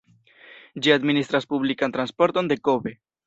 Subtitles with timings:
[0.85, 2.95] Ĝi administras publikan transporton de Kobe.